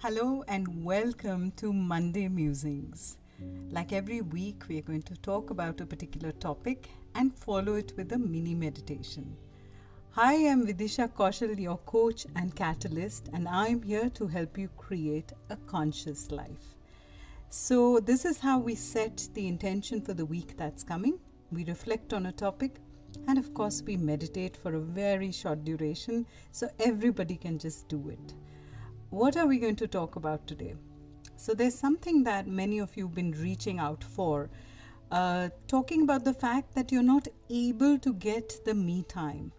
Hello 0.00 0.44
and 0.46 0.84
welcome 0.84 1.52
to 1.52 1.72
Monday 1.72 2.28
Musings. 2.28 3.16
Like 3.70 3.94
every 3.94 4.20
week, 4.20 4.64
we 4.68 4.78
are 4.78 4.82
going 4.82 5.02
to 5.04 5.16
talk 5.16 5.48
about 5.48 5.80
a 5.80 5.86
particular 5.86 6.32
topic 6.32 6.90
and 7.14 7.34
follow 7.34 7.76
it 7.76 7.94
with 7.96 8.12
a 8.12 8.18
mini 8.18 8.54
meditation. 8.54 9.34
Hi, 10.10 10.34
I'm 10.48 10.66
Vidisha 10.66 11.10
Kaushal, 11.10 11.58
your 11.58 11.78
coach 11.78 12.26
and 12.36 12.54
catalyst, 12.54 13.30
and 13.32 13.48
I'm 13.48 13.82
here 13.82 14.10
to 14.10 14.26
help 14.26 14.58
you 14.58 14.68
create 14.76 15.32
a 15.48 15.56
conscious 15.56 16.30
life. 16.30 16.76
So, 17.48 17.98
this 17.98 18.26
is 18.26 18.38
how 18.38 18.58
we 18.58 18.74
set 18.74 19.26
the 19.32 19.48
intention 19.48 20.02
for 20.02 20.12
the 20.12 20.26
week 20.26 20.58
that's 20.58 20.84
coming. 20.84 21.18
We 21.50 21.64
reflect 21.64 22.12
on 22.12 22.26
a 22.26 22.32
topic, 22.32 22.80
and 23.26 23.38
of 23.38 23.54
course, 23.54 23.82
we 23.82 23.96
meditate 23.96 24.58
for 24.58 24.74
a 24.74 24.80
very 24.80 25.32
short 25.32 25.64
duration 25.64 26.26
so 26.52 26.68
everybody 26.78 27.36
can 27.36 27.58
just 27.58 27.88
do 27.88 28.10
it. 28.10 28.34
What 29.16 29.38
are 29.38 29.46
we 29.46 29.58
going 29.58 29.76
to 29.76 29.86
talk 29.86 30.16
about 30.16 30.46
today? 30.46 30.74
So, 31.38 31.54
there's 31.54 31.74
something 31.74 32.22
that 32.24 32.46
many 32.46 32.80
of 32.80 32.94
you 32.98 33.06
have 33.06 33.14
been 33.14 33.32
reaching 33.32 33.78
out 33.78 34.04
for, 34.04 34.50
uh, 35.10 35.48
talking 35.68 36.02
about 36.02 36.22
the 36.24 36.34
fact 36.34 36.74
that 36.74 36.92
you're 36.92 37.02
not 37.02 37.26
able 37.48 37.98
to 38.00 38.12
get 38.12 38.60
the 38.66 38.74
me 38.74 39.04
time, 39.04 39.52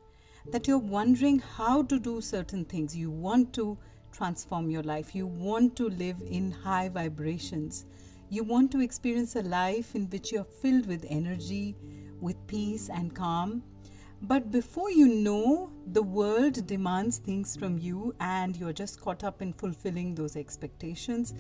that 0.52 0.68
you're 0.68 0.78
wondering 0.78 1.40
how 1.40 1.82
to 1.82 1.98
do 1.98 2.22
certain 2.22 2.66
things. 2.66 2.96
You 2.96 3.10
want 3.10 3.52
to 3.54 3.80
transform 4.12 4.70
your 4.70 4.84
life, 4.84 5.16
you 5.16 5.26
want 5.26 5.76
to 5.78 5.90
live 5.90 6.22
in 6.30 6.52
high 6.52 6.90
vibrations, 6.90 7.88
you 8.30 8.44
want 8.44 8.72
to 8.74 8.80
experience 8.80 9.36
a 9.36 9.42
life 9.42 9.96
in 9.96 10.06
which 10.12 10.32
you're 10.32 10.52
filled 10.62 10.86
with 10.86 11.04
energy, 11.10 11.76
with 12.22 12.46
peace 12.46 12.92
and 12.92 13.16
calm 13.16 13.64
but 14.22 14.52
before 14.52 14.92
you 14.92 15.08
know, 15.08 15.72
the 15.92 16.02
world 16.02 16.66
demands 16.66 17.18
things 17.18 17.56
from 17.56 17.78
you, 17.78 18.16
and 18.20 18.56
you're 18.56 18.74
just 18.74 19.00
caught 19.00 19.24
up 19.24 19.42
in 19.42 19.54
fulfilling 19.54 20.16
those 20.16 20.36
expectations. 20.36 21.34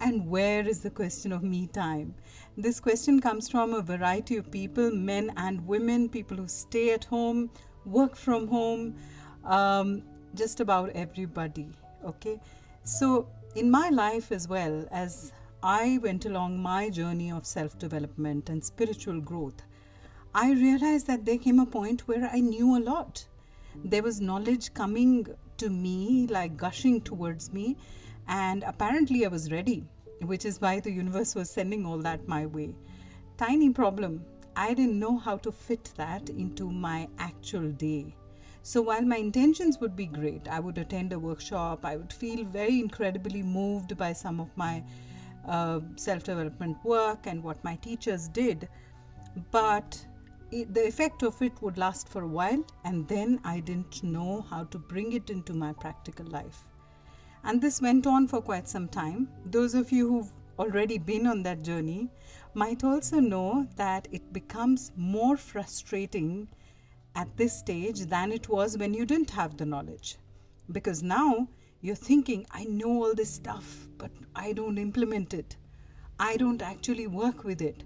And 0.00 0.28
where 0.28 0.66
is 0.66 0.80
the 0.80 0.90
question 0.90 1.32
of 1.32 1.42
me 1.42 1.68
time? 1.68 2.14
This 2.56 2.80
question 2.80 3.20
comes 3.20 3.48
from 3.48 3.74
a 3.74 3.80
variety 3.80 4.36
of 4.36 4.50
people 4.50 4.90
men 4.90 5.32
and 5.36 5.66
women, 5.66 6.08
people 6.08 6.36
who 6.36 6.48
stay 6.48 6.92
at 6.92 7.04
home, 7.04 7.50
work 7.84 8.16
from 8.16 8.48
home, 8.48 8.96
um, 9.44 10.02
just 10.34 10.60
about 10.60 10.90
everybody. 10.90 11.68
Okay, 12.04 12.40
so 12.82 13.28
in 13.54 13.70
my 13.70 13.88
life 13.88 14.32
as 14.32 14.48
well, 14.48 14.86
as 14.90 15.32
I 15.62 15.98
went 16.02 16.26
along 16.26 16.60
my 16.60 16.90
journey 16.90 17.30
of 17.32 17.46
self 17.46 17.78
development 17.78 18.50
and 18.50 18.62
spiritual 18.62 19.20
growth, 19.20 19.62
I 20.38 20.52
realized 20.52 21.06
that 21.06 21.24
there 21.24 21.38
came 21.38 21.58
a 21.58 21.64
point 21.64 22.06
where 22.06 22.28
I 22.30 22.40
knew 22.40 22.76
a 22.76 22.78
lot. 22.78 23.26
There 23.82 24.02
was 24.02 24.20
knowledge 24.20 24.74
coming 24.74 25.26
to 25.56 25.70
me, 25.70 26.26
like 26.28 26.58
gushing 26.58 27.00
towards 27.00 27.54
me, 27.54 27.78
and 28.28 28.62
apparently 28.64 29.24
I 29.24 29.28
was 29.28 29.50
ready, 29.50 29.88
which 30.20 30.44
is 30.44 30.60
why 30.60 30.80
the 30.80 30.92
universe 30.92 31.34
was 31.34 31.48
sending 31.48 31.86
all 31.86 31.96
that 32.00 32.28
my 32.28 32.44
way. 32.44 32.74
Tiny 33.38 33.70
problem 33.70 34.26
I 34.54 34.74
didn't 34.74 34.98
know 34.98 35.16
how 35.16 35.38
to 35.38 35.50
fit 35.50 35.90
that 35.96 36.28
into 36.28 36.70
my 36.70 37.08
actual 37.18 37.70
day. 37.70 38.14
So 38.62 38.82
while 38.82 39.06
my 39.06 39.16
intentions 39.16 39.78
would 39.80 39.96
be 39.96 40.04
great, 40.04 40.48
I 40.48 40.60
would 40.60 40.76
attend 40.76 41.14
a 41.14 41.18
workshop, 41.18 41.86
I 41.86 41.96
would 41.96 42.12
feel 42.12 42.44
very 42.44 42.78
incredibly 42.78 43.42
moved 43.42 43.96
by 43.96 44.12
some 44.12 44.40
of 44.40 44.54
my 44.54 44.84
uh, 45.48 45.80
self 45.94 46.24
development 46.24 46.76
work 46.84 47.20
and 47.26 47.42
what 47.42 47.64
my 47.64 47.76
teachers 47.76 48.28
did. 48.28 48.68
But 49.50 50.04
it, 50.50 50.72
the 50.72 50.86
effect 50.86 51.22
of 51.22 51.40
it 51.42 51.52
would 51.60 51.78
last 51.78 52.08
for 52.08 52.22
a 52.22 52.28
while, 52.28 52.64
and 52.84 53.06
then 53.08 53.40
I 53.44 53.60
didn't 53.60 54.02
know 54.02 54.46
how 54.50 54.64
to 54.64 54.78
bring 54.78 55.12
it 55.12 55.30
into 55.30 55.52
my 55.52 55.72
practical 55.72 56.26
life. 56.26 56.68
And 57.44 57.60
this 57.60 57.80
went 57.80 58.06
on 58.06 58.26
for 58.28 58.40
quite 58.40 58.68
some 58.68 58.88
time. 58.88 59.28
Those 59.44 59.74
of 59.74 59.92
you 59.92 60.08
who've 60.08 60.32
already 60.58 60.98
been 60.98 61.26
on 61.26 61.42
that 61.44 61.62
journey 61.62 62.10
might 62.54 62.82
also 62.82 63.20
know 63.20 63.68
that 63.76 64.08
it 64.10 64.32
becomes 64.32 64.90
more 64.96 65.36
frustrating 65.36 66.48
at 67.14 67.36
this 67.36 67.58
stage 67.58 68.00
than 68.00 68.32
it 68.32 68.48
was 68.48 68.76
when 68.76 68.94
you 68.94 69.06
didn't 69.06 69.30
have 69.30 69.56
the 69.56 69.66
knowledge. 69.66 70.16
Because 70.72 71.02
now 71.02 71.48
you're 71.80 71.94
thinking, 71.94 72.46
I 72.50 72.64
know 72.64 73.04
all 73.04 73.14
this 73.14 73.30
stuff, 73.30 73.88
but 73.98 74.10
I 74.34 74.52
don't 74.52 74.78
implement 74.78 75.34
it. 75.34 75.56
I 76.18 76.36
don't 76.36 76.62
actually 76.62 77.06
work 77.06 77.44
with 77.44 77.60
it. 77.60 77.84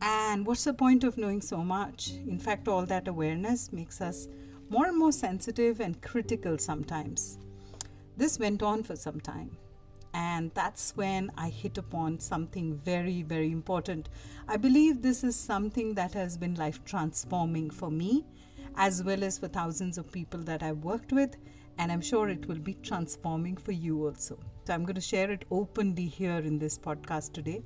And 0.00 0.46
what's 0.46 0.64
the 0.64 0.74
point 0.74 1.04
of 1.04 1.16
knowing 1.16 1.40
so 1.40 1.58
much? 1.58 2.12
In 2.26 2.38
fact, 2.38 2.68
all 2.68 2.86
that 2.86 3.08
awareness 3.08 3.72
makes 3.72 4.00
us 4.00 4.28
more 4.68 4.86
and 4.86 4.98
more 4.98 5.12
sensitive 5.12 5.80
and 5.80 6.00
critical 6.02 6.58
sometimes. 6.58 7.38
This 8.16 8.38
went 8.38 8.62
on 8.62 8.82
for 8.82 8.96
some 8.96 9.20
time. 9.20 9.56
And 10.12 10.52
that's 10.54 10.96
when 10.96 11.32
I 11.36 11.48
hit 11.48 11.76
upon 11.76 12.20
something 12.20 12.74
very, 12.76 13.22
very 13.22 13.50
important. 13.50 14.08
I 14.46 14.56
believe 14.56 15.02
this 15.02 15.24
is 15.24 15.34
something 15.34 15.94
that 15.94 16.14
has 16.14 16.36
been 16.36 16.54
life 16.54 16.84
transforming 16.84 17.70
for 17.70 17.90
me, 17.90 18.24
as 18.76 19.02
well 19.02 19.24
as 19.24 19.38
for 19.38 19.48
thousands 19.48 19.98
of 19.98 20.12
people 20.12 20.40
that 20.40 20.62
I've 20.62 20.84
worked 20.84 21.12
with. 21.12 21.36
And 21.78 21.90
I'm 21.90 22.00
sure 22.00 22.28
it 22.28 22.46
will 22.46 22.60
be 22.60 22.74
transforming 22.74 23.56
for 23.56 23.72
you 23.72 24.06
also. 24.06 24.38
So 24.64 24.72
I'm 24.72 24.84
going 24.84 24.94
to 24.94 25.00
share 25.00 25.30
it 25.32 25.44
openly 25.50 26.06
here 26.06 26.38
in 26.38 26.58
this 26.60 26.78
podcast 26.78 27.32
today 27.32 27.64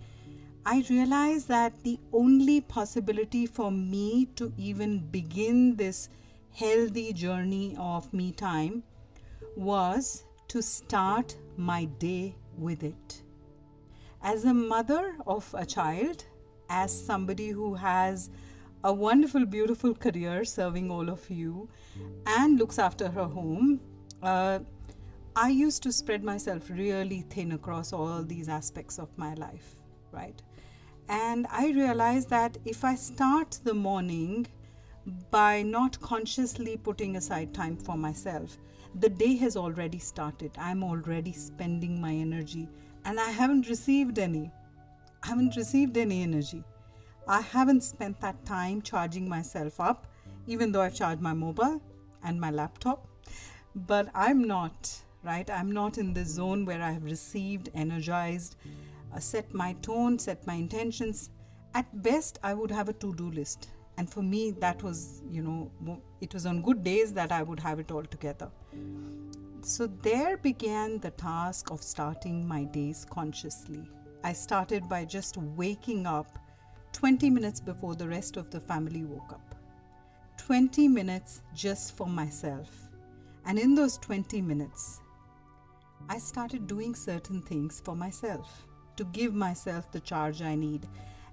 I 0.70 0.84
realized 0.90 1.48
that 1.48 1.82
the 1.82 1.98
only 2.12 2.60
possibility 2.60 3.46
for 3.46 3.70
me 3.70 4.26
to 4.36 4.52
even 4.58 4.98
begin 4.98 5.76
this 5.76 6.10
healthy 6.52 7.14
journey 7.14 7.74
of 7.78 8.12
me 8.12 8.32
time 8.32 8.82
was 9.56 10.24
to 10.48 10.60
start 10.60 11.38
my 11.56 11.86
day 11.86 12.34
with 12.58 12.82
it. 12.82 13.22
As 14.22 14.44
a 14.44 14.52
mother 14.52 15.16
of 15.26 15.54
a 15.56 15.64
child, 15.64 16.26
as 16.68 16.92
somebody 16.92 17.48
who 17.48 17.72
has 17.72 18.28
a 18.84 18.92
wonderful, 18.92 19.46
beautiful 19.46 19.94
career 19.94 20.44
serving 20.44 20.90
all 20.90 21.08
of 21.08 21.30
you 21.30 21.70
and 22.26 22.58
looks 22.58 22.78
after 22.78 23.08
her 23.08 23.24
home, 23.24 23.80
uh, 24.22 24.58
I 25.34 25.48
used 25.48 25.82
to 25.84 25.92
spread 25.92 26.22
myself 26.22 26.68
really 26.68 27.22
thin 27.22 27.52
across 27.52 27.94
all 27.94 28.22
these 28.22 28.50
aspects 28.50 28.98
of 28.98 29.08
my 29.16 29.32
life, 29.32 29.74
right? 30.12 30.42
And 31.08 31.46
I 31.50 31.70
realized 31.70 32.28
that 32.30 32.58
if 32.64 32.84
I 32.84 32.94
start 32.94 33.58
the 33.64 33.74
morning 33.74 34.46
by 35.30 35.62
not 35.62 35.98
consciously 36.00 36.76
putting 36.76 37.16
aside 37.16 37.54
time 37.54 37.76
for 37.76 37.96
myself, 37.96 38.58
the 38.94 39.08
day 39.08 39.36
has 39.36 39.56
already 39.56 39.98
started. 39.98 40.50
I'm 40.58 40.82
already 40.84 41.32
spending 41.32 42.00
my 42.00 42.12
energy 42.12 42.68
and 43.04 43.18
I 43.18 43.30
haven't 43.30 43.68
received 43.68 44.18
any. 44.18 44.50
I 45.22 45.28
haven't 45.28 45.56
received 45.56 45.96
any 45.96 46.22
energy. 46.22 46.62
I 47.26 47.40
haven't 47.40 47.82
spent 47.82 48.20
that 48.20 48.44
time 48.44 48.82
charging 48.82 49.28
myself 49.28 49.80
up, 49.80 50.06
even 50.46 50.72
though 50.72 50.82
I've 50.82 50.94
charged 50.94 51.22
my 51.22 51.34
mobile 51.34 51.80
and 52.24 52.40
my 52.40 52.50
laptop. 52.50 53.06
But 53.74 54.08
I'm 54.14 54.44
not, 54.44 54.90
right? 55.22 55.48
I'm 55.50 55.72
not 55.72 55.98
in 55.98 56.12
the 56.14 56.24
zone 56.24 56.64
where 56.64 56.82
I 56.82 56.90
have 56.90 57.04
received, 57.04 57.70
energized, 57.74 58.56
uh, 58.64 58.68
Uh, 59.18 59.20
set 59.20 59.52
my 59.52 59.72
tone, 59.82 60.16
set 60.16 60.46
my 60.46 60.54
intentions. 60.54 61.30
At 61.74 61.86
best, 62.04 62.38
I 62.44 62.54
would 62.54 62.70
have 62.70 62.88
a 62.88 62.92
to 62.92 63.12
do 63.14 63.32
list. 63.32 63.68
And 63.96 64.08
for 64.08 64.22
me, 64.22 64.52
that 64.60 64.80
was, 64.84 65.22
you 65.28 65.42
know, 65.42 66.00
it 66.20 66.32
was 66.32 66.46
on 66.46 66.62
good 66.62 66.84
days 66.84 67.12
that 67.14 67.32
I 67.32 67.42
would 67.42 67.58
have 67.58 67.80
it 67.80 67.90
all 67.90 68.04
together. 68.04 68.48
So 69.62 69.88
there 69.88 70.36
began 70.36 71.00
the 71.00 71.10
task 71.10 71.72
of 71.72 71.82
starting 71.82 72.46
my 72.46 72.62
days 72.62 73.04
consciously. 73.10 73.82
I 74.22 74.34
started 74.34 74.88
by 74.88 75.04
just 75.04 75.36
waking 75.36 76.06
up 76.06 76.38
20 76.92 77.28
minutes 77.28 77.58
before 77.58 77.96
the 77.96 78.06
rest 78.06 78.36
of 78.36 78.50
the 78.50 78.60
family 78.60 79.02
woke 79.02 79.32
up. 79.32 79.56
20 80.36 80.86
minutes 80.86 81.42
just 81.56 81.96
for 81.96 82.06
myself. 82.06 82.70
And 83.46 83.58
in 83.58 83.74
those 83.74 83.98
20 83.98 84.40
minutes, 84.42 85.00
I 86.08 86.18
started 86.18 86.68
doing 86.68 86.94
certain 86.94 87.42
things 87.42 87.82
for 87.84 87.96
myself 87.96 88.67
to 88.98 89.04
give 89.06 89.34
myself 89.34 89.90
the 89.90 90.00
charge 90.00 90.42
I 90.42 90.54
need. 90.54 90.86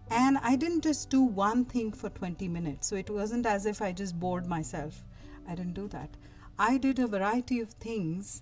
And 0.09 0.37
I 0.37 0.55
didn't 0.55 0.81
just 0.81 1.09
do 1.09 1.21
one 1.21 1.65
thing 1.65 1.91
for 1.91 2.09
20 2.09 2.47
minutes. 2.47 2.87
So 2.87 2.95
it 2.95 3.09
wasn't 3.09 3.45
as 3.45 3.65
if 3.65 3.81
I 3.81 3.91
just 3.91 4.19
bored 4.19 4.47
myself. 4.47 5.03
I 5.47 5.55
didn't 5.55 5.73
do 5.73 5.87
that. 5.89 6.09
I 6.57 6.77
did 6.77 6.99
a 6.99 7.07
variety 7.07 7.59
of 7.59 7.69
things 7.73 8.41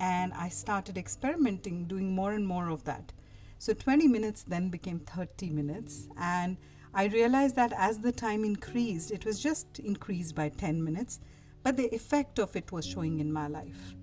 and 0.00 0.32
I 0.34 0.48
started 0.48 0.96
experimenting, 0.96 1.86
doing 1.86 2.14
more 2.14 2.32
and 2.32 2.46
more 2.46 2.68
of 2.68 2.84
that. 2.84 3.12
So 3.58 3.72
20 3.72 4.06
minutes 4.06 4.44
then 4.44 4.68
became 4.68 5.00
30 5.00 5.50
minutes. 5.50 6.08
And 6.16 6.56
I 6.94 7.06
realized 7.06 7.56
that 7.56 7.72
as 7.76 7.98
the 7.98 8.12
time 8.12 8.44
increased, 8.44 9.10
it 9.10 9.24
was 9.24 9.40
just 9.40 9.78
increased 9.80 10.34
by 10.34 10.50
10 10.50 10.82
minutes, 10.82 11.20
but 11.62 11.76
the 11.76 11.92
effect 11.94 12.38
of 12.38 12.54
it 12.54 12.70
was 12.70 12.86
showing 12.86 13.18
in 13.18 13.32
my 13.32 13.48
life. 13.48 13.94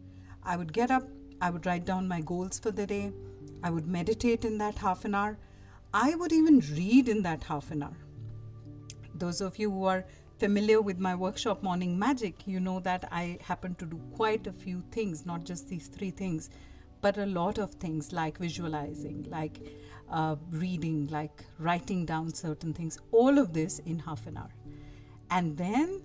I 0.44 0.58
would 0.58 0.74
get 0.74 0.92
up, 0.92 1.08
I 1.42 1.50
would 1.50 1.66
write 1.66 1.86
down 1.86 2.08
my 2.08 2.22
goals 2.22 2.60
for 2.60 2.72
the 2.72 2.86
day. 2.86 3.12
I 3.66 3.72
would 3.72 3.88
meditate 3.88 4.46
in 4.46 4.60
that 4.60 4.78
half 4.78 5.06
an 5.06 5.16
hour. 5.16 5.40
I 5.92 6.14
would 6.14 6.32
even 6.32 6.60
read 6.78 7.10
in 7.10 7.24
that 7.24 7.44
half 7.44 7.72
an 7.72 7.82
hour. 7.82 7.98
Those 9.16 9.42
of 9.42 9.58
you 9.58 9.72
who 9.72 9.86
are 9.86 10.06
familiar 10.38 10.82
with 10.82 11.00
my 11.00 11.16
workshop 11.16 11.64
Morning 11.64 11.98
Magic, 11.98 12.36
you 12.46 12.60
know 12.60 12.80
that 12.82 13.08
I 13.12 13.40
happen 13.42 13.74
to 13.76 13.86
do 13.88 14.00
quite 14.14 14.46
a 14.46 14.52
few 14.52 14.84
things, 14.92 15.26
not 15.26 15.46
just 15.46 15.68
these 15.68 15.88
three 15.88 16.12
things, 16.12 16.52
but 17.02 17.18
a 17.18 17.26
lot 17.26 17.58
of 17.58 17.72
things 17.74 18.14
like 18.14 18.38
visualizing, 18.38 19.26
like 19.32 19.58
uh, 20.12 20.36
reading, 20.52 21.08
like 21.08 21.44
writing 21.58 22.06
down 22.06 22.36
certain 22.36 22.72
things, 22.72 23.00
all 23.12 23.40
of 23.40 23.52
this 23.52 23.80
in 23.80 23.98
half 23.98 24.28
an 24.28 24.38
hour. 24.38 24.54
And 25.32 25.58
then 25.58 26.04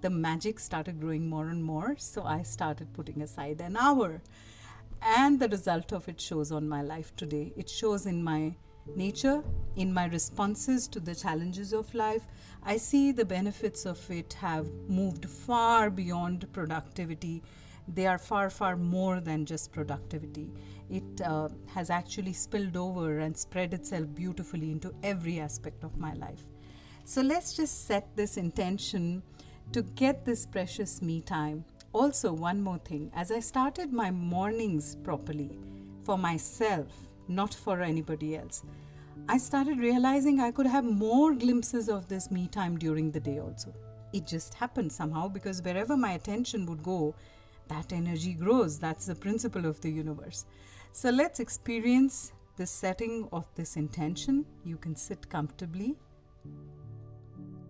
the 0.00 0.10
magic 0.10 0.58
started 0.58 1.00
growing 1.00 1.28
more 1.28 1.50
and 1.50 1.62
more, 1.62 1.94
so 1.98 2.24
I 2.24 2.42
started 2.42 2.92
putting 2.94 3.22
aside 3.22 3.60
an 3.60 3.76
hour. 3.76 4.22
And 5.02 5.38
the 5.38 5.48
result 5.48 5.92
of 5.92 6.08
it 6.08 6.20
shows 6.20 6.52
on 6.52 6.68
my 6.68 6.82
life 6.82 7.14
today. 7.16 7.52
It 7.56 7.68
shows 7.68 8.06
in 8.06 8.22
my 8.22 8.54
nature, 8.94 9.42
in 9.76 9.92
my 9.92 10.06
responses 10.06 10.86
to 10.88 11.00
the 11.00 11.14
challenges 11.14 11.72
of 11.72 11.92
life. 11.94 12.26
I 12.62 12.76
see 12.76 13.12
the 13.12 13.24
benefits 13.24 13.84
of 13.86 14.10
it 14.10 14.32
have 14.34 14.66
moved 14.88 15.28
far 15.28 15.90
beyond 15.90 16.52
productivity. 16.52 17.42
They 17.88 18.06
are 18.06 18.18
far, 18.18 18.50
far 18.50 18.76
more 18.76 19.20
than 19.20 19.46
just 19.46 19.72
productivity. 19.72 20.52
It 20.90 21.20
uh, 21.20 21.48
has 21.66 21.90
actually 21.90 22.32
spilled 22.32 22.76
over 22.76 23.18
and 23.18 23.36
spread 23.36 23.74
itself 23.74 24.06
beautifully 24.14 24.72
into 24.72 24.94
every 25.02 25.40
aspect 25.40 25.84
of 25.84 25.96
my 25.96 26.12
life. 26.14 26.42
So 27.04 27.22
let's 27.22 27.54
just 27.54 27.86
set 27.86 28.16
this 28.16 28.36
intention 28.36 29.22
to 29.72 29.82
get 29.82 30.24
this 30.24 30.46
precious 30.46 31.00
me 31.00 31.20
time. 31.20 31.64
Also, 31.96 32.30
one 32.30 32.60
more 32.62 32.76
thing 32.76 33.10
as 33.14 33.32
I 33.32 33.40
started 33.40 33.90
my 33.90 34.10
mornings 34.10 34.96
properly 35.02 35.56
for 36.04 36.18
myself, 36.18 36.88
not 37.26 37.54
for 37.54 37.80
anybody 37.80 38.36
else, 38.36 38.64
I 39.30 39.38
started 39.38 39.78
realizing 39.78 40.38
I 40.38 40.50
could 40.50 40.66
have 40.66 40.84
more 40.84 41.32
glimpses 41.34 41.88
of 41.88 42.06
this 42.06 42.30
me 42.30 42.48
time 42.48 42.76
during 42.76 43.10
the 43.10 43.20
day 43.20 43.38
also. 43.38 43.72
It 44.12 44.26
just 44.26 44.52
happened 44.52 44.92
somehow 44.92 45.28
because 45.28 45.62
wherever 45.62 45.96
my 45.96 46.12
attention 46.12 46.66
would 46.66 46.82
go, 46.82 47.14
that 47.68 47.94
energy 47.94 48.34
grows. 48.34 48.78
That's 48.78 49.06
the 49.06 49.14
principle 49.14 49.64
of 49.64 49.80
the 49.80 49.90
universe. 49.90 50.44
So 50.92 51.08
let's 51.08 51.40
experience 51.40 52.32
the 52.58 52.66
setting 52.66 53.26
of 53.32 53.46
this 53.54 53.76
intention. 53.76 54.44
You 54.66 54.76
can 54.76 54.96
sit 54.96 55.30
comfortably 55.30 55.96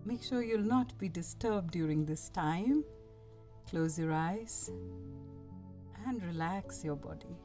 Make 0.07 0.23
sure 0.23 0.41
you'll 0.41 0.61
not 0.61 0.97
be 0.99 1.09
disturbed 1.09 1.71
during 1.71 2.05
this 2.05 2.29
time. 2.29 2.85
Close 3.69 3.99
your 3.99 4.13
eyes 4.13 4.71
and 6.05 6.23
relax 6.23 6.85
your 6.85 6.95
body. 6.95 7.35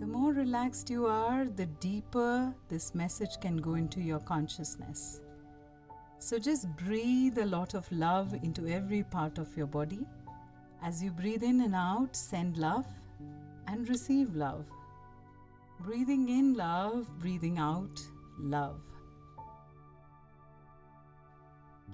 The 0.00 0.06
more 0.06 0.32
relaxed 0.32 0.88
you 0.88 1.06
are, 1.06 1.44
the 1.44 1.66
deeper 1.66 2.54
this 2.68 2.94
message 2.94 3.38
can 3.42 3.58
go 3.58 3.74
into 3.74 4.00
your 4.00 4.20
consciousness. 4.20 5.20
So 6.18 6.38
just 6.38 6.66
breathe 6.76 7.36
a 7.36 7.44
lot 7.44 7.74
of 7.74 7.90
love 7.92 8.32
into 8.42 8.66
every 8.66 9.02
part 9.02 9.36
of 9.36 9.54
your 9.54 9.66
body. 9.66 10.06
As 10.82 11.02
you 11.02 11.10
breathe 11.10 11.42
in 11.42 11.60
and 11.60 11.74
out, 11.74 12.16
send 12.16 12.56
love 12.56 12.86
and 13.66 13.86
receive 13.88 14.34
love. 14.34 14.64
Breathing 15.80 16.30
in 16.30 16.54
love, 16.54 17.06
breathing 17.18 17.58
out 17.58 18.00
love. 18.38 18.80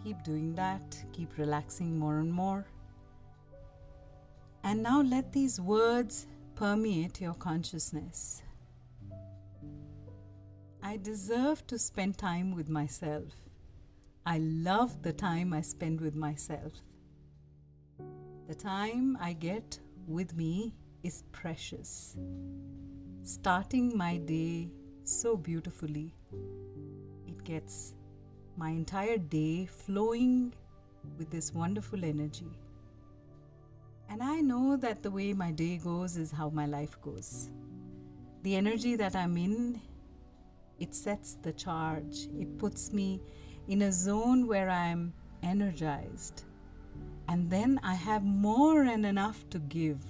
Keep 0.03 0.23
doing 0.23 0.55
that, 0.55 0.97
keep 1.13 1.37
relaxing 1.37 1.99
more 1.99 2.19
and 2.19 2.33
more. 2.33 2.67
And 4.65 4.83
now 4.83 5.03
let 5.03 5.33
these 5.33 5.61
words 5.61 6.27
permeate 6.55 7.21
your 7.21 7.35
consciousness. 7.35 8.43
I 10.83 10.97
deserve 10.97 11.67
to 11.67 11.79
spend 11.79 12.17
time 12.19 12.55
with 12.55 12.69
myself. 12.69 13.25
I 14.25 14.39
love 14.39 15.03
the 15.03 15.13
time 15.13 15.53
I 15.53 15.61
spend 15.61 16.01
with 16.01 16.15
myself. 16.15 16.73
The 18.49 18.55
time 18.55 19.19
I 19.21 19.35
get 19.35 19.79
with 20.07 20.35
me 20.37 20.75
is 21.03 21.25
precious. 21.33 22.17
Starting 23.23 23.97
my 23.97 24.17
day 24.17 24.71
so 25.05 25.37
beautifully, 25.37 26.15
it 27.27 27.45
gets 27.45 27.95
my 28.61 28.69
entire 28.69 29.17
day 29.17 29.65
flowing 29.65 30.53
with 31.17 31.31
this 31.31 31.55
wonderful 31.55 32.05
energy. 32.05 32.51
And 34.11 34.23
I 34.23 34.43
know 34.43 34.77
that 34.77 35.03
the 35.03 35.11
way 35.11 35.33
my 35.33 35.51
day 35.51 35.79
goes 35.79 36.19
is 36.19 36.31
how 36.31 36.51
my 36.51 36.67
life 36.67 37.01
goes. 37.01 37.49
The 38.43 38.57
energy 38.57 38.97
that 38.97 39.17
I'm 39.17 39.39
in, 39.39 39.81
it 40.79 40.95
sets 40.95 41.39
the 41.41 41.55
charge. 41.55 42.29
It 42.39 42.59
puts 42.59 42.93
me 42.93 43.23
in 43.69 43.81
a 43.81 43.93
zone 43.93 44.47
where 44.47 44.69
I'm 44.69 45.15
energized. 45.43 46.45
And 47.29 47.49
then 47.49 47.81
I 47.83 47.95
have 47.95 48.25
more 48.25 48.83
and 48.83 49.07
enough 49.07 49.49
to 49.51 49.59
give. 49.59 50.05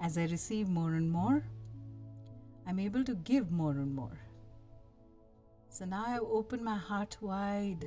As 0.00 0.16
I 0.16 0.24
receive 0.24 0.70
more 0.70 0.94
and 0.94 1.10
more, 1.10 1.44
I'm 2.66 2.78
able 2.78 3.04
to 3.04 3.16
give 3.16 3.52
more 3.52 3.72
and 3.72 3.94
more. 3.94 4.18
So 5.72 5.84
now 5.84 6.04
I've 6.04 6.22
opened 6.22 6.62
my 6.62 6.76
heart 6.76 7.16
wide. 7.20 7.86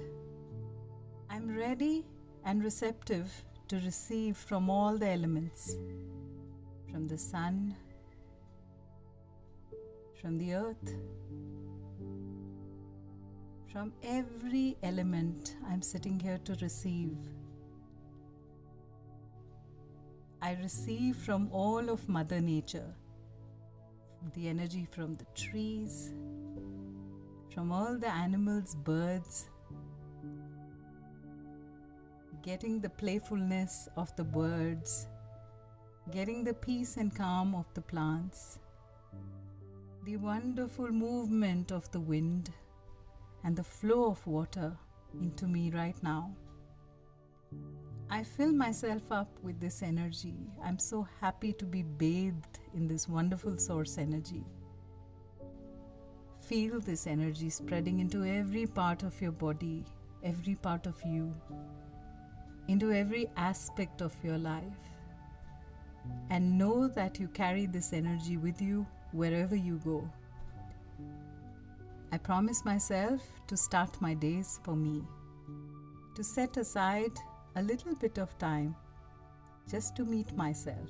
I'm 1.30 1.53
ready 1.56 2.06
and 2.45 2.63
receptive 2.63 3.30
to 3.68 3.75
receive 3.75 4.38
from 4.38 4.69
all 4.69 4.97
the 4.97 5.09
elements 5.09 5.75
from 6.89 7.07
the 7.07 7.18
sun, 7.18 7.75
from 10.21 10.38
the 10.38 10.53
earth, 10.53 10.95
from 13.71 13.91
every 14.03 14.77
element 14.83 15.57
I'm 15.68 15.81
sitting 15.81 16.19
here 16.19 16.39
to 16.45 16.56
receive. 16.62 17.18
I 20.41 20.53
receive 20.62 21.15
from 21.18 21.50
all 21.51 21.89
of 21.89 22.07
Mother 22.07 22.39
Nature 22.39 22.94
the 24.36 24.47
energy 24.47 24.88
from 24.89 25.15
the 25.15 25.25
trees, 25.36 26.13
from 27.53 27.71
all 27.71 27.95
the 27.97 28.09
animals, 28.09 28.75
birds, 28.83 29.50
getting 32.41 32.79
the 32.79 32.89
playfulness 32.89 33.88
of 33.95 34.15
the 34.15 34.23
birds, 34.23 35.07
getting 36.11 36.44
the 36.44 36.53
peace 36.53 36.97
and 36.97 37.15
calm 37.15 37.53
of 37.53 37.65
the 37.75 37.81
plants, 37.81 38.59
the 40.05 40.17
wonderful 40.17 40.89
movement 40.89 41.71
of 41.71 41.89
the 41.91 42.00
wind, 42.00 42.50
and 43.44 43.55
the 43.55 43.63
flow 43.63 44.05
of 44.05 44.25
water 44.25 44.75
into 45.21 45.45
me 45.45 45.69
right 45.69 46.01
now. 46.01 46.31
I 48.09 48.23
fill 48.23 48.51
myself 48.51 49.11
up 49.11 49.29
with 49.44 49.59
this 49.59 49.81
energy. 49.81 50.35
I'm 50.63 50.79
so 50.79 51.07
happy 51.21 51.53
to 51.53 51.65
be 51.65 51.83
bathed 51.83 52.59
in 52.73 52.88
this 52.88 53.07
wonderful 53.07 53.57
source 53.57 53.97
energy. 53.97 54.44
Feel 56.47 56.81
this 56.81 57.07
energy 57.07 57.50
spreading 57.50 58.00
into 58.00 58.25
every 58.25 58.67
part 58.67 59.03
of 59.03 59.19
your 59.21 59.31
body, 59.31 59.85
every 60.23 60.55
part 60.55 60.85
of 60.85 61.01
you, 61.05 61.33
into 62.67 62.91
every 62.91 63.29
aspect 63.38 64.01
of 64.01 64.13
your 64.23 64.38
life. 64.38 64.81
And 66.29 66.57
know 66.57 66.89
that 66.89 67.17
you 67.17 67.29
carry 67.29 67.65
this 67.65 67.93
energy 67.93 68.35
with 68.35 68.62
you 68.62 68.85
wherever 69.13 69.55
you 69.55 69.79
go. 69.85 70.09
I 72.12 72.17
promise 72.17 72.65
myself 72.65 73.21
to 73.47 73.55
start 73.55 74.01
my 74.01 74.13
days 74.13 74.59
for 74.63 74.75
me, 74.75 75.01
to 76.13 76.23
set 76.25 76.57
aside 76.57 77.17
a 77.55 77.63
little 77.63 77.95
bit 77.95 78.17
of 78.17 78.38
time 78.38 78.75
just 79.71 79.95
to 79.95 80.03
meet 80.03 80.35
myself, 80.35 80.89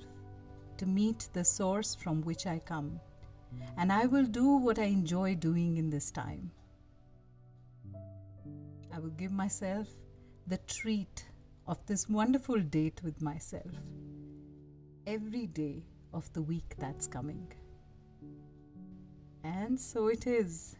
to 0.77 0.88
meet 0.88 1.29
the 1.33 1.45
source 1.45 1.93
from 1.93 2.22
which 2.22 2.48
I 2.48 2.57
come 2.57 3.00
and 3.77 3.91
I 3.91 4.05
will 4.05 4.25
do 4.25 4.57
what 4.57 4.79
I 4.79 4.86
enjoy 4.86 5.36
doing 5.36 5.77
in 5.77 5.89
this 5.89 6.12
time. 6.12 6.51
I 8.93 9.00
will 9.00 9.10
give 9.12 9.31
myself 9.31 9.88
the 10.48 10.57
treat 10.67 11.25
of 11.67 11.83
this 11.86 12.10
wonderful 12.10 12.60
date 12.60 13.01
with 13.03 13.22
myself 13.22 13.72
every 15.07 15.48
day 15.48 15.83
of 16.13 16.31
the 16.33 16.41
week 16.41 16.75
that's 16.77 17.07
coming. 17.07 17.51
And 19.43 19.79
so 19.79 20.07
it 20.07 20.27
is. 20.27 20.75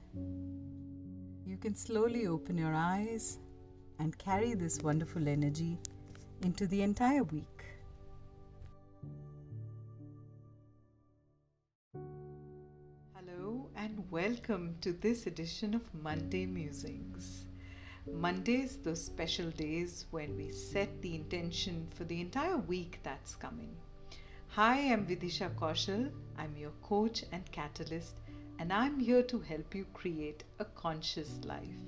You 1.46 1.58
can 1.58 1.76
slowly 1.76 2.28
open 2.28 2.58
your 2.58 2.74
eyes 2.74 3.40
and 4.00 4.18
carry 4.18 4.54
this 4.54 4.80
wonderful 4.80 5.28
energy 5.28 5.80
into 6.42 6.68
the 6.68 6.82
entire 6.82 7.24
week. 7.24 7.53
Welcome 14.34 14.76
to 14.82 14.94
this 14.94 15.28
edition 15.28 15.76
of 15.76 15.94
Monday 16.02 16.48
Musings. 16.48 17.46
Mondays, 18.12 18.78
those 18.78 19.04
special 19.04 19.52
days 19.52 20.08
when 20.10 20.36
we 20.36 20.50
set 20.50 20.90
the 21.04 21.14
intention 21.14 21.88
for 21.94 22.04
the 22.06 22.20
entire 22.20 22.58
week 22.58 22.98
that's 23.04 23.36
coming. 23.36 23.76
Hi, 24.48 24.92
I'm 24.92 25.06
Vidisha 25.06 25.54
Kaushal. 25.54 26.10
I'm 26.36 26.56
your 26.58 26.72
coach 26.82 27.24
and 27.32 27.44
catalyst, 27.52 28.16
and 28.58 28.74
I'm 28.74 29.00
here 29.00 29.22
to 29.22 29.40
help 29.40 29.76
you 29.76 29.86
create 29.94 30.44
a 30.58 30.66
conscious 30.66 31.40
life. 31.46 31.86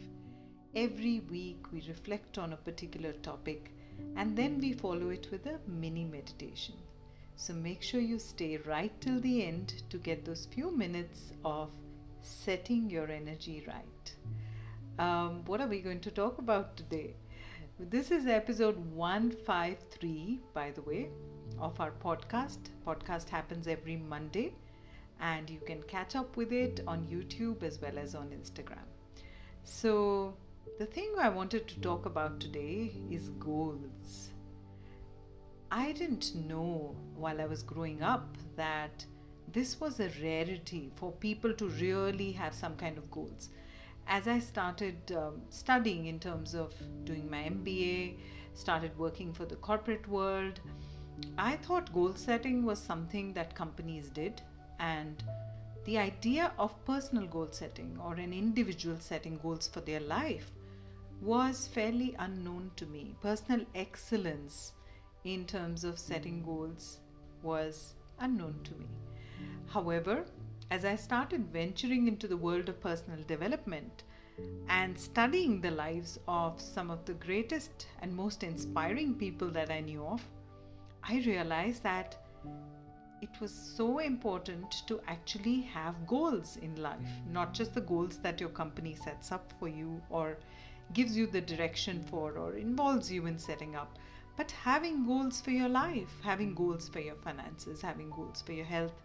Every 0.76 1.22
week, 1.32 1.72
we 1.72 1.82
reflect 1.88 2.38
on 2.38 2.54
a 2.54 2.58
particular 2.58 3.14
topic 3.24 3.72
and 4.18 4.38
then 4.38 4.60
we 4.60 4.74
follow 4.74 5.10
it 5.10 5.30
with 5.32 5.48
a 5.48 5.60
mini 5.68 6.06
meditation. 6.06 6.76
So 7.38 7.54
make 7.54 7.82
sure 7.82 8.02
you 8.02 8.20
stay 8.20 8.58
right 8.58 8.94
till 9.02 9.20
the 9.20 9.44
end 9.44 9.82
to 9.90 9.98
get 9.98 10.26
those 10.26 10.46
few 10.46 10.70
minutes 10.70 11.34
of 11.44 11.72
setting 12.26 12.90
your 12.90 13.10
energy 13.10 13.64
right. 13.68 14.14
Um, 14.98 15.46
what 15.46 15.62
are 15.62 15.68
we 15.68 15.80
going 15.80 16.00
to 16.02 16.12
talk 16.12 16.40
about 16.40 16.76
today? 16.76 17.16
This 17.80 18.10
is 18.10 18.26
episode 18.26 18.78
153, 18.94 20.40
by 20.54 20.72
the 20.72 20.82
way, 20.82 21.10
of 21.60 21.80
our 21.80 21.92
podcast. 21.92 22.58
Podcast 22.86 23.30
happens 23.30 23.68
every 23.68 23.98
Monday, 23.98 24.56
and 25.20 25.50
you 25.50 25.60
can 25.66 25.84
catch 25.84 26.16
up 26.16 26.36
with 26.36 26.52
it 26.52 26.82
on 26.88 27.06
YouTube 27.06 27.62
as 27.62 27.80
well 27.80 27.98
as 27.98 28.16
on 28.16 28.30
Instagram. 28.30 28.88
So, 29.64 30.36
the 30.80 30.86
thing 30.86 31.14
I 31.20 31.30
wanted 31.30 31.68
to 31.68 31.80
talk 31.80 32.06
about 32.06 32.40
today 32.40 32.92
is 33.12 33.30
goals. 33.30 34.32
I 35.70 35.92
didn't 35.92 36.34
know 36.36 36.96
while 37.16 37.40
I 37.40 37.46
was 37.46 37.62
growing 37.62 38.02
up 38.02 38.38
that 38.56 39.06
this 39.52 39.80
was 39.80 40.00
a 40.00 40.10
rarity 40.22 40.92
for 40.96 41.12
people 41.12 41.54
to 41.54 41.68
really 41.68 42.32
have 42.34 42.54
some 42.54 42.76
kind 42.76 42.98
of 42.98 43.10
goals. 43.12 43.50
As 44.08 44.28
I 44.28 44.40
started 44.40 45.12
um, 45.12 45.42
studying 45.50 46.06
in 46.06 46.20
terms 46.20 46.54
of 46.54 46.74
doing 47.06 47.30
my 47.30 47.44
MBA, 47.44 48.18
started 48.54 48.98
working 48.98 49.34
for 49.34 49.46
the 49.46 49.56
corporate 49.56 50.08
world, 50.08 50.60
I 51.38 51.56
thought 51.58 51.94
goal 51.94 52.14
setting 52.16 52.64
was 52.64 52.80
something 52.80 53.34
that 53.34 53.56
companies 53.56 54.10
did, 54.10 54.42
and 54.80 55.24
the 55.86 55.98
idea 55.98 56.52
of 56.58 56.86
personal 56.86 57.28
goal 57.28 57.48
setting 57.52 57.98
or 58.04 58.16
an 58.16 58.34
individual 58.34 58.98
setting 59.00 59.38
goals 59.42 59.68
for 59.68 59.82
their 59.82 60.00
life 60.00 60.52
was 61.22 61.68
fairly 61.68 62.16
unknown 62.20 62.72
to 62.76 62.86
me. 62.88 63.16
Personal 63.22 63.66
excellence 63.74 64.74
in 65.24 65.46
terms 65.46 65.84
of 65.84 65.98
setting 65.98 66.44
goals 66.44 67.00
was 67.42 67.94
unknown 68.20 68.60
to 68.64 68.76
me. 68.76 68.88
However, 69.68 70.26
as 70.72 70.86
I 70.86 70.96
started 70.96 71.52
venturing 71.52 72.08
into 72.08 72.28
the 72.28 72.38
world 72.38 72.70
of 72.70 72.82
personal 72.82 73.22
development 73.24 74.04
and 74.68 74.98
studying 74.98 75.62
the 75.62 75.72
lives 75.72 76.20
of 76.28 76.60
some 76.60 76.90
of 76.90 77.06
the 77.06 77.14
greatest 77.14 77.88
and 78.02 78.16
most 78.16 78.44
inspiring 78.44 79.16
people 79.16 79.50
that 79.52 79.72
I 79.72 79.82
knew 79.82 80.04
of, 80.04 80.22
I 81.04 81.22
realized 81.26 81.84
that 81.84 82.18
it 83.22 83.30
was 83.40 83.52
so 83.52 84.00
important 84.00 84.84
to 84.88 85.00
actually 85.08 85.62
have 85.62 86.08
goals 86.08 86.58
in 86.58 86.76
life, 86.82 87.10
not 87.32 87.54
just 87.54 87.74
the 87.74 87.82
goals 87.82 88.18
that 88.20 88.40
your 88.40 88.50
company 88.50 88.96
sets 88.96 89.32
up 89.32 89.54
for 89.60 89.68
you 89.68 90.02
or 90.10 90.38
gives 90.94 91.16
you 91.18 91.28
the 91.28 91.42
direction 91.42 92.04
for 92.04 92.38
or 92.38 92.56
involves 92.56 93.12
you 93.12 93.26
in 93.26 93.38
setting 93.38 93.76
up, 93.76 93.98
but 94.38 94.52
having 94.52 95.06
goals 95.06 95.42
for 95.42 95.52
your 95.52 95.70
life, 95.70 96.14
having 96.24 96.54
goals 96.54 96.90
for 96.90 97.00
your 97.00 97.16
finances, 97.16 97.82
having 97.82 98.10
goals 98.10 98.42
for 98.46 98.52
your 98.52 98.66
health, 98.66 99.02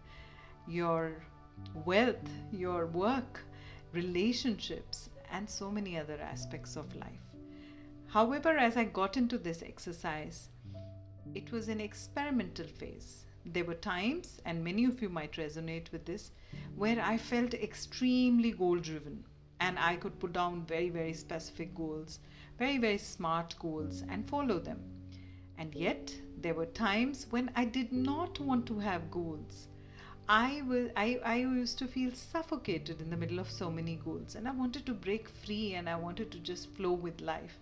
your 0.67 1.23
wealth, 1.85 2.29
your 2.51 2.87
work, 2.87 3.41
relationships, 3.93 5.09
and 5.31 5.49
so 5.49 5.71
many 5.71 5.97
other 5.97 6.19
aspects 6.21 6.75
of 6.75 6.95
life. 6.95 7.21
However, 8.07 8.57
as 8.57 8.75
I 8.75 8.83
got 8.83 9.17
into 9.17 9.37
this 9.37 9.63
exercise, 9.63 10.49
it 11.33 11.51
was 11.51 11.69
an 11.69 11.79
experimental 11.79 12.67
phase. 12.67 13.25
There 13.45 13.63
were 13.63 13.75
times, 13.75 14.41
and 14.45 14.63
many 14.63 14.85
of 14.85 15.01
you 15.01 15.09
might 15.09 15.33
resonate 15.33 15.91
with 15.91 16.05
this, 16.05 16.31
where 16.75 17.01
I 17.01 17.17
felt 17.17 17.53
extremely 17.53 18.51
goal 18.51 18.77
driven 18.77 19.23
and 19.61 19.77
I 19.79 19.95
could 19.95 20.19
put 20.19 20.33
down 20.33 20.65
very, 20.65 20.89
very 20.89 21.13
specific 21.13 21.73
goals, 21.75 22.19
very, 22.57 22.79
very 22.79 22.97
smart 22.97 23.55
goals, 23.59 24.03
and 24.09 24.27
follow 24.27 24.59
them. 24.59 24.79
And 25.57 25.73
yet, 25.75 26.13
there 26.41 26.55
were 26.55 26.65
times 26.65 27.27
when 27.29 27.51
I 27.55 27.65
did 27.65 27.93
not 27.93 28.39
want 28.39 28.65
to 28.65 28.79
have 28.79 29.11
goals. 29.11 29.67
I, 30.27 30.61
was, 30.67 30.89
I, 30.95 31.19
I 31.25 31.35
used 31.37 31.77
to 31.79 31.87
feel 31.87 32.11
suffocated 32.13 33.01
in 33.01 33.09
the 33.09 33.17
middle 33.17 33.39
of 33.39 33.49
so 33.49 33.69
many 33.69 33.95
goals, 33.95 34.35
and 34.35 34.47
I 34.47 34.51
wanted 34.51 34.85
to 34.85 34.93
break 34.93 35.27
free 35.27 35.73
and 35.73 35.89
I 35.89 35.95
wanted 35.95 36.31
to 36.31 36.39
just 36.39 36.73
flow 36.75 36.93
with 36.93 37.21
life. 37.21 37.57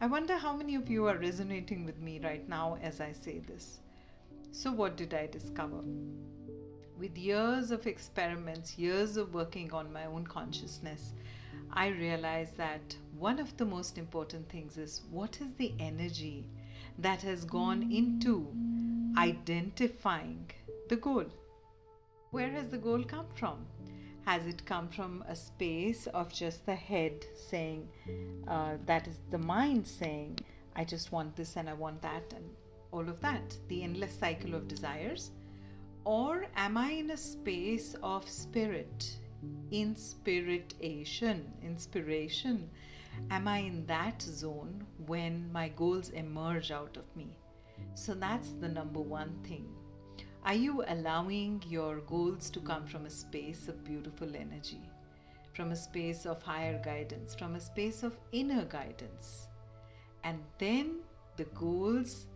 I 0.00 0.06
wonder 0.06 0.36
how 0.36 0.54
many 0.54 0.74
of 0.74 0.90
you 0.90 1.06
are 1.06 1.16
resonating 1.16 1.84
with 1.84 2.00
me 2.00 2.20
right 2.22 2.48
now 2.48 2.78
as 2.82 3.00
I 3.00 3.12
say 3.12 3.38
this. 3.38 3.80
So, 4.52 4.72
what 4.72 4.96
did 4.96 5.14
I 5.14 5.26
discover? 5.26 5.82
With 6.98 7.16
years 7.16 7.70
of 7.70 7.86
experiments, 7.86 8.78
years 8.78 9.16
of 9.16 9.32
working 9.32 9.72
on 9.72 9.92
my 9.92 10.06
own 10.06 10.26
consciousness, 10.26 11.12
I 11.72 11.88
realized 11.88 12.56
that 12.56 12.96
one 13.16 13.38
of 13.38 13.56
the 13.56 13.64
most 13.64 13.96
important 13.96 14.48
things 14.48 14.76
is 14.76 15.02
what 15.10 15.38
is 15.40 15.52
the 15.52 15.72
energy 15.78 16.44
that 16.98 17.22
has 17.22 17.44
gone 17.44 17.90
into 17.92 18.48
identifying 19.16 20.50
the 20.88 20.96
goal? 20.96 21.26
Where 22.30 22.50
has 22.50 22.68
the 22.68 22.78
goal 22.78 23.02
come 23.02 23.26
from? 23.34 23.66
Has 24.24 24.46
it 24.46 24.64
come 24.64 24.88
from 24.88 25.24
a 25.26 25.34
space 25.34 26.06
of 26.08 26.32
just 26.32 26.64
the 26.64 26.76
head 26.76 27.24
saying, 27.34 27.88
uh, 28.46 28.74
that 28.86 29.08
is 29.08 29.18
the 29.30 29.38
mind 29.38 29.84
saying, 29.84 30.38
I 30.76 30.84
just 30.84 31.10
want 31.10 31.34
this 31.34 31.56
and 31.56 31.68
I 31.68 31.72
want 31.72 32.00
that 32.02 32.32
and 32.36 32.44
all 32.92 33.08
of 33.08 33.20
that, 33.22 33.56
the 33.66 33.82
endless 33.82 34.16
cycle 34.16 34.54
of 34.54 34.68
desires? 34.68 35.32
Or 36.04 36.46
am 36.54 36.76
I 36.76 36.92
in 36.92 37.10
a 37.10 37.16
space 37.16 37.96
of 38.00 38.28
spirit, 38.28 39.10
inspiration, 39.72 41.52
inspiration? 41.64 42.70
Am 43.32 43.48
I 43.48 43.58
in 43.58 43.86
that 43.86 44.22
zone 44.22 44.86
when 45.06 45.50
my 45.52 45.70
goals 45.70 46.10
emerge 46.10 46.70
out 46.70 46.96
of 46.96 47.16
me? 47.16 47.36
So 47.94 48.14
that's 48.14 48.52
the 48.60 48.68
number 48.68 49.00
one 49.00 49.36
thing. 49.42 49.66
Are 50.42 50.54
you 50.54 50.82
allowing 50.88 51.62
your 51.68 51.98
goals 52.00 52.48
to 52.50 52.60
come 52.60 52.86
from 52.86 53.04
a 53.04 53.10
space 53.10 53.68
of 53.68 53.84
beautiful 53.84 54.34
energy, 54.34 54.80
from 55.52 55.70
a 55.70 55.76
space 55.76 56.24
of 56.24 56.42
higher 56.42 56.80
guidance, 56.82 57.34
from 57.34 57.56
a 57.56 57.60
space 57.60 58.02
of 58.02 58.16
inner 58.32 58.64
guidance? 58.64 59.48
And 60.24 60.38
then 60.58 61.00
the 61.36 61.44
goals 61.44 62.26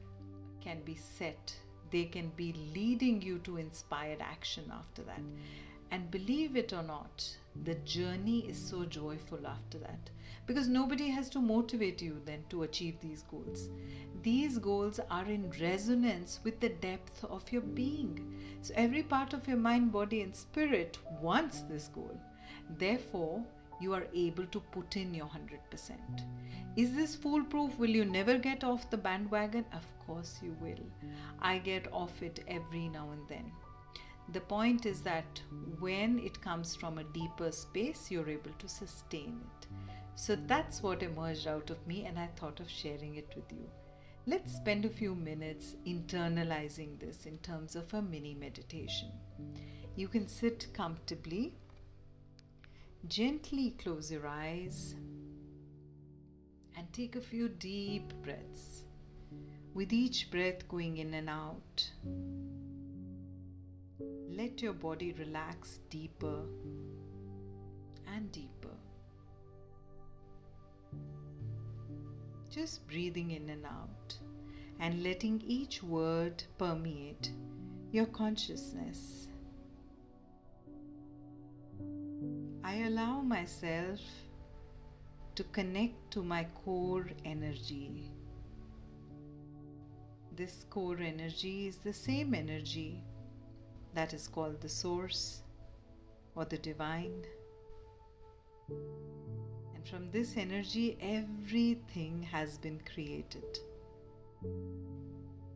can 0.60 0.82
be 0.82 0.94
set, 0.94 1.54
they 1.90 2.04
can 2.04 2.30
be 2.36 2.54
leading 2.74 3.22
you 3.22 3.38
to 3.38 3.56
inspired 3.56 4.20
action 4.20 4.70
after 4.70 5.02
that. 5.02 5.22
And 5.90 6.10
believe 6.10 6.56
it 6.56 6.74
or 6.74 6.82
not, 6.82 7.26
the 7.62 7.74
journey 7.76 8.40
is 8.48 8.58
so 8.58 8.84
joyful 8.84 9.46
after 9.46 9.78
that 9.78 10.10
because 10.46 10.68
nobody 10.68 11.08
has 11.08 11.28
to 11.30 11.40
motivate 11.40 12.02
you 12.02 12.20
then 12.24 12.44
to 12.50 12.64
achieve 12.64 12.96
these 13.00 13.22
goals. 13.22 13.68
These 14.22 14.58
goals 14.58 15.00
are 15.10 15.24
in 15.26 15.52
resonance 15.60 16.40
with 16.44 16.60
the 16.60 16.70
depth 16.70 17.24
of 17.24 17.50
your 17.52 17.62
being. 17.62 18.34
So 18.62 18.74
every 18.76 19.02
part 19.02 19.32
of 19.32 19.46
your 19.46 19.56
mind, 19.56 19.92
body, 19.92 20.22
and 20.22 20.34
spirit 20.34 20.98
wants 21.20 21.60
this 21.60 21.88
goal. 21.88 22.20
Therefore, 22.78 23.44
you 23.80 23.92
are 23.94 24.06
able 24.14 24.46
to 24.46 24.60
put 24.60 24.96
in 24.96 25.14
your 25.14 25.26
100%. 25.26 25.92
Is 26.76 26.94
this 26.94 27.14
foolproof? 27.14 27.78
Will 27.78 27.90
you 27.90 28.04
never 28.04 28.36
get 28.38 28.64
off 28.64 28.90
the 28.90 28.96
bandwagon? 28.96 29.64
Of 29.72 29.86
course, 30.06 30.40
you 30.42 30.56
will. 30.60 31.10
I 31.40 31.58
get 31.58 31.92
off 31.92 32.22
it 32.22 32.40
every 32.48 32.88
now 32.88 33.10
and 33.12 33.28
then 33.28 33.52
the 34.32 34.40
point 34.40 34.86
is 34.86 35.00
that 35.02 35.40
when 35.78 36.18
it 36.18 36.40
comes 36.40 36.74
from 36.74 36.98
a 36.98 37.04
deeper 37.04 37.52
space, 37.52 38.10
you're 38.10 38.28
able 38.28 38.52
to 38.58 38.68
sustain 38.68 39.40
it. 39.40 39.66
So 40.16 40.36
that's 40.46 40.82
what 40.82 41.02
emerged 41.02 41.46
out 41.46 41.70
of 41.70 41.86
me, 41.86 42.06
and 42.06 42.18
I 42.18 42.28
thought 42.36 42.60
of 42.60 42.70
sharing 42.70 43.16
it 43.16 43.32
with 43.36 43.52
you. 43.52 43.68
Let's 44.26 44.54
spend 44.54 44.84
a 44.84 44.88
few 44.88 45.14
minutes 45.14 45.76
internalizing 45.86 46.98
this 46.98 47.26
in 47.26 47.38
terms 47.38 47.76
of 47.76 47.92
a 47.92 48.00
mini 48.00 48.34
meditation. 48.34 49.12
You 49.96 50.08
can 50.08 50.26
sit 50.26 50.68
comfortably, 50.72 51.52
gently 53.06 53.72
close 53.72 54.10
your 54.10 54.26
eyes, 54.26 54.94
and 56.76 56.90
take 56.92 57.16
a 57.16 57.20
few 57.20 57.48
deep 57.48 58.12
breaths. 58.22 58.84
With 59.74 59.92
each 59.92 60.30
breath 60.30 60.66
going 60.68 60.98
in 60.98 61.12
and 61.14 61.28
out, 61.28 61.90
let 64.36 64.60
your 64.60 64.72
body 64.72 65.12
relax 65.12 65.78
deeper 65.90 66.42
and 68.12 68.32
deeper. 68.32 68.76
Just 72.50 72.86
breathing 72.88 73.30
in 73.30 73.48
and 73.50 73.64
out 73.64 74.16
and 74.80 75.04
letting 75.04 75.40
each 75.46 75.84
word 75.84 76.42
permeate 76.58 77.30
your 77.92 78.06
consciousness. 78.06 79.28
I 82.64 82.76
allow 82.86 83.20
myself 83.20 84.00
to 85.36 85.44
connect 85.44 86.10
to 86.12 86.24
my 86.24 86.44
core 86.64 87.08
energy. 87.24 88.10
This 90.34 90.66
core 90.70 90.98
energy 90.98 91.68
is 91.68 91.76
the 91.76 91.92
same 91.92 92.34
energy 92.34 93.04
that 93.94 94.12
is 94.12 94.28
called 94.28 94.60
the 94.60 94.68
Source 94.68 95.42
or 96.34 96.44
the 96.44 96.58
Divine. 96.58 97.24
And 98.68 99.88
from 99.88 100.10
this 100.10 100.36
energy, 100.36 100.98
everything 101.00 102.22
has 102.22 102.58
been 102.58 102.80
created. 102.92 103.58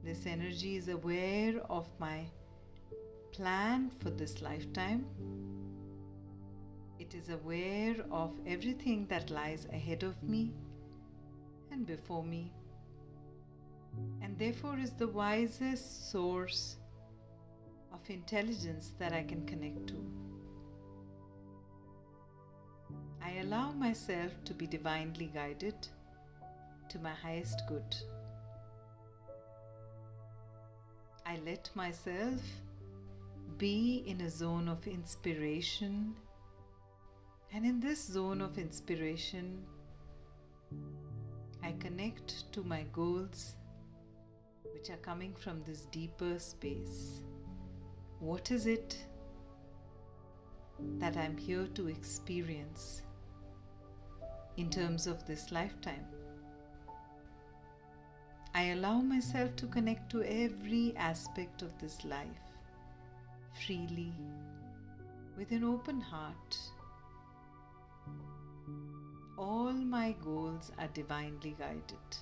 This 0.04 0.25
energy 0.25 0.76
is 0.76 0.88
aware 0.88 1.61
of 1.68 1.87
my 1.99 2.25
plan 3.33 3.90
for 4.00 4.11
this 4.11 4.40
lifetime. 4.40 5.04
It 6.99 7.14
is 7.14 7.28
aware 7.28 7.97
of 8.11 8.33
everything 8.47 9.07
that 9.09 9.30
lies 9.30 9.66
ahead 9.73 10.02
of 10.02 10.23
me 10.23 10.52
and 11.71 11.87
before 11.87 12.25
me, 12.25 12.50
and 14.23 14.38
therefore 14.38 14.78
is 14.78 14.92
the 14.92 15.09
wisest 15.09 16.11
source 16.11 16.77
of 17.92 18.00
intelligence 18.09 18.92
that 18.99 19.12
I 19.12 19.23
can 19.23 19.45
connect 19.47 19.88
to. 19.88 19.95
I 23.23 23.38
allow 23.40 23.73
myself 23.73 24.33
to 24.45 24.54
be 24.54 24.66
divinely 24.66 25.30
guided 25.35 25.88
to 26.88 26.99
my 26.99 27.12
highest 27.12 27.62
good. 27.68 27.97
I 31.26 31.38
let 31.45 31.68
myself 31.75 32.40
be 33.59 34.04
in 34.07 34.23
a 34.23 34.30
zone 34.30 34.68
of 34.68 34.87
inspiration, 34.87 36.14
and 37.52 37.66
in 37.66 37.80
this 37.80 38.02
zone 38.02 38.40
of 38.40 38.57
inspiration, 38.57 39.62
I 41.62 41.73
connect 41.73 42.50
to 42.52 42.62
my 42.62 42.85
goals 42.92 43.57
which 44.73 44.90
are 44.90 44.99
coming 44.99 45.35
from 45.35 45.62
this 45.66 45.83
deeper 45.87 46.38
space. 46.38 47.21
What 48.20 48.50
is 48.50 48.66
it 48.66 48.96
that 50.98 51.16
I'm 51.16 51.37
here 51.37 51.68
to 51.75 51.87
experience 51.87 53.02
in 54.56 54.70
terms 54.70 55.06
of 55.06 55.25
this 55.25 55.52
lifetime? 55.52 56.04
I 58.54 58.70
allow 58.70 59.00
myself 59.00 59.54
to 59.56 59.66
connect 59.66 60.10
to 60.10 60.25
every 60.25 60.94
aspect 60.96 61.62
of 61.62 61.78
this 61.78 62.04
life 62.04 62.26
freely 63.64 64.12
with 65.37 65.52
an 65.52 65.62
open 65.62 66.00
heart. 66.00 66.58
All 69.38 69.72
my 69.72 70.16
goals 70.25 70.72
are 70.76 70.88
divinely 70.88 71.54
guided. 71.56 72.18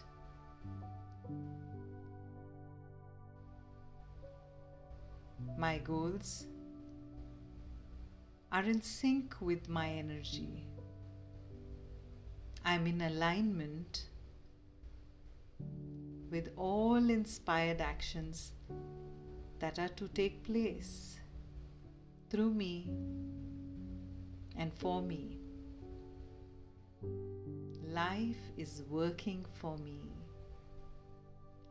My 5.58 5.78
goals 5.78 6.46
are 8.50 8.64
in 8.64 8.82
sync 8.82 9.34
with 9.40 9.68
my 9.68 9.88
energy. 9.88 10.66
I'm 12.64 12.86
in 12.86 13.00
alignment 13.00 14.06
with 16.30 16.50
all 16.56 17.10
inspired 17.10 17.80
actions 17.80 18.52
that 19.58 19.78
are 19.78 19.88
to 19.88 20.08
take 20.08 20.42
place 20.42 21.18
through 22.30 22.50
me 22.50 22.90
and 24.56 24.72
for 24.74 25.00
me. 25.00 25.38
Life 27.84 28.50
is 28.56 28.82
working 28.90 29.44
for 29.54 29.76
me. 29.78 30.00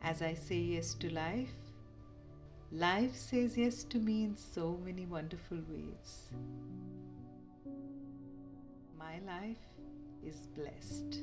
As 0.01 0.21
I 0.21 0.33
say 0.33 0.57
yes 0.57 0.93
to 0.95 1.13
life, 1.13 1.64
life 2.71 3.15
says 3.15 3.57
yes 3.57 3.83
to 3.85 3.97
me 3.99 4.23
in 4.23 4.35
so 4.35 4.79
many 4.83 5.05
wonderful 5.05 5.57
ways. 5.69 6.29
My 8.97 9.19
life 9.25 9.65
is 10.25 10.47
blessed. 10.57 11.19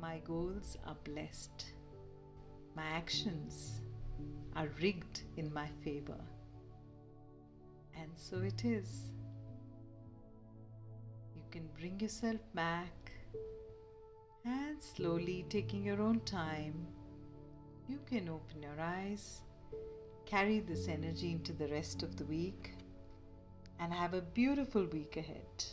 My 0.00 0.18
goals 0.24 0.76
are 0.86 0.96
blessed. 1.04 1.66
My 2.74 2.84
actions 2.84 3.80
are 4.56 4.68
rigged 4.80 5.22
in 5.36 5.52
my 5.52 5.68
favor. 5.84 6.20
And 7.96 8.10
so 8.16 8.38
it 8.38 8.64
is. 8.64 9.10
You 11.36 11.42
can 11.50 11.68
bring 11.78 12.00
yourself 12.00 12.40
back 12.54 13.12
and 14.44 14.82
slowly, 14.82 15.46
taking 15.48 15.84
your 15.84 16.02
own 16.02 16.20
time, 16.20 16.86
you 17.88 17.98
can 18.06 18.28
open 18.28 18.62
your 18.62 18.78
eyes, 18.78 19.40
carry 20.26 20.60
this 20.60 20.88
energy 20.88 21.32
into 21.32 21.52
the 21.52 21.68
rest 21.68 22.02
of 22.02 22.16
the 22.16 22.24
week, 22.24 22.72
and 23.80 23.92
have 23.92 24.14
a 24.14 24.20
beautiful 24.20 24.84
week 24.86 25.16
ahead. 25.16 25.64